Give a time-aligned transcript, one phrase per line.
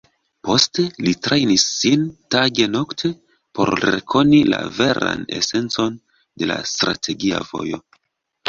[0.47, 3.11] Poste li trejnis sin tage-nokte
[3.59, 6.01] por rekoni la veran esencon
[6.43, 7.85] de la Strategia Vojo.